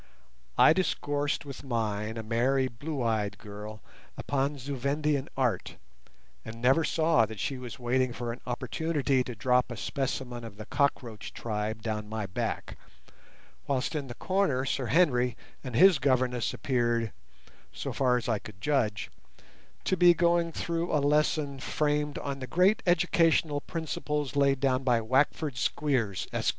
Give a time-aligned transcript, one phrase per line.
[0.57, 3.81] I discoursed with mine, a merry blue eyed girl,
[4.17, 5.75] upon Zu Vendian art,
[6.43, 10.57] and never saw that she was waiting for an opportunity to drop a specimen of
[10.57, 12.79] the cockroach tribe down my back,
[13.67, 17.11] whilst in the corner Sir Henry and his governess appeared,
[17.71, 19.11] so far as I could judge,
[19.83, 24.99] to be going through a lesson framed on the great educational principles laid down by
[24.99, 26.49] Wackford Squeers Esq.